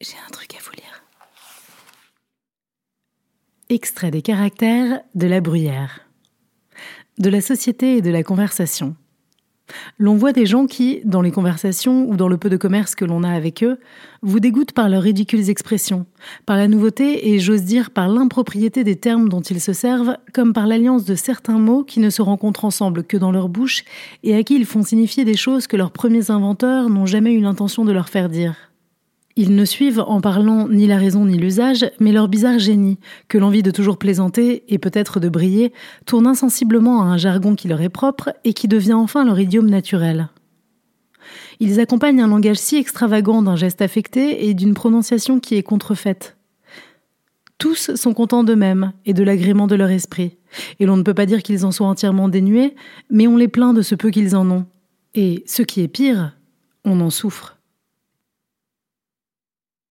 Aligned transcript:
J'ai 0.00 0.14
un 0.24 0.30
truc 0.30 0.54
à 0.54 0.58
vous 0.62 0.70
lire. 0.76 1.02
Extrait 3.68 4.12
des 4.12 4.22
caractères 4.22 5.00
de 5.16 5.26
la 5.26 5.40
bruyère. 5.40 6.06
De 7.18 7.28
la 7.28 7.40
société 7.40 7.96
et 7.96 8.02
de 8.02 8.10
la 8.10 8.22
conversation. 8.22 8.94
L'on 9.98 10.14
voit 10.14 10.32
des 10.32 10.46
gens 10.46 10.66
qui, 10.66 11.00
dans 11.04 11.20
les 11.20 11.32
conversations 11.32 12.08
ou 12.08 12.14
dans 12.14 12.28
le 12.28 12.38
peu 12.38 12.48
de 12.48 12.56
commerce 12.56 12.94
que 12.94 13.04
l'on 13.04 13.24
a 13.24 13.30
avec 13.30 13.64
eux, 13.64 13.80
vous 14.22 14.38
dégoûtent 14.38 14.70
par 14.70 14.88
leurs 14.88 15.02
ridicules 15.02 15.50
expressions, 15.50 16.06
par 16.46 16.56
la 16.56 16.68
nouveauté 16.68 17.30
et 17.30 17.40
j'ose 17.40 17.64
dire 17.64 17.90
par 17.90 18.08
l'impropriété 18.08 18.84
des 18.84 18.96
termes 18.96 19.28
dont 19.28 19.40
ils 19.40 19.60
se 19.60 19.72
servent, 19.72 20.16
comme 20.32 20.52
par 20.52 20.68
l'alliance 20.68 21.06
de 21.06 21.16
certains 21.16 21.58
mots 21.58 21.82
qui 21.82 21.98
ne 21.98 22.08
se 22.08 22.22
rencontrent 22.22 22.64
ensemble 22.64 23.02
que 23.02 23.16
dans 23.16 23.32
leur 23.32 23.48
bouche 23.48 23.82
et 24.22 24.36
à 24.36 24.44
qui 24.44 24.54
ils 24.54 24.64
font 24.64 24.84
signifier 24.84 25.24
des 25.24 25.36
choses 25.36 25.66
que 25.66 25.76
leurs 25.76 25.90
premiers 25.90 26.30
inventeurs 26.30 26.88
n'ont 26.88 27.06
jamais 27.06 27.32
eu 27.32 27.40
l'intention 27.40 27.84
de 27.84 27.90
leur 27.90 28.08
faire 28.08 28.28
dire. 28.28 28.67
Ils 29.40 29.54
ne 29.54 29.64
suivent 29.64 30.02
en 30.04 30.20
parlant 30.20 30.66
ni 30.68 30.88
la 30.88 30.98
raison 30.98 31.24
ni 31.24 31.38
l'usage, 31.38 31.88
mais 32.00 32.10
leur 32.10 32.26
bizarre 32.26 32.58
génie, 32.58 32.98
que 33.28 33.38
l'envie 33.38 33.62
de 33.62 33.70
toujours 33.70 33.96
plaisanter 33.96 34.64
et 34.66 34.78
peut-être 34.78 35.20
de 35.20 35.28
briller 35.28 35.72
tourne 36.06 36.26
insensiblement 36.26 37.02
à 37.02 37.04
un 37.04 37.18
jargon 37.18 37.54
qui 37.54 37.68
leur 37.68 37.80
est 37.80 37.88
propre 37.88 38.34
et 38.42 38.52
qui 38.52 38.66
devient 38.66 38.94
enfin 38.94 39.24
leur 39.24 39.38
idiome 39.38 39.70
naturel. 39.70 40.28
Ils 41.60 41.78
accompagnent 41.78 42.20
un 42.20 42.26
langage 42.26 42.56
si 42.56 42.78
extravagant 42.78 43.40
d'un 43.40 43.54
geste 43.54 43.80
affecté 43.80 44.48
et 44.48 44.54
d'une 44.54 44.74
prononciation 44.74 45.38
qui 45.38 45.54
est 45.54 45.62
contrefaite. 45.62 46.36
Tous 47.58 47.94
sont 47.94 48.14
contents 48.14 48.42
d'eux-mêmes 48.42 48.92
et 49.06 49.14
de 49.14 49.22
l'agrément 49.22 49.68
de 49.68 49.76
leur 49.76 49.90
esprit, 49.90 50.36
et 50.80 50.84
l'on 50.84 50.96
ne 50.96 51.04
peut 51.04 51.14
pas 51.14 51.26
dire 51.26 51.44
qu'ils 51.44 51.64
en 51.64 51.70
soient 51.70 51.86
entièrement 51.86 52.28
dénués, 52.28 52.74
mais 53.08 53.28
on 53.28 53.36
les 53.36 53.46
plaint 53.46 53.72
de 53.72 53.82
ce 53.82 53.94
peu 53.94 54.10
qu'ils 54.10 54.34
en 54.34 54.50
ont. 54.50 54.66
Et 55.14 55.44
ce 55.46 55.62
qui 55.62 55.82
est 55.82 55.86
pire, 55.86 56.36
on 56.84 57.00
en 57.00 57.10
souffre. 57.10 57.57